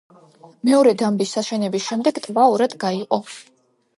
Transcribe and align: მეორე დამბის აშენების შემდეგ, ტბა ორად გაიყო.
მეორე 0.67 0.93
დამბის 1.01 1.33
აშენების 1.41 1.85
შემდეგ, 1.91 2.19
ტბა 2.27 2.45
ორად 2.55 2.75
გაიყო. 2.87 3.23